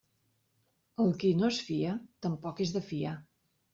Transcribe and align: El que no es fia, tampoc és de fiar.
El 1.03 1.13
que 1.23 1.31
no 1.41 1.49
es 1.55 1.59
fia, 1.67 1.93
tampoc 2.27 2.67
és 2.67 2.77
de 2.79 2.87
fiar. 2.89 3.13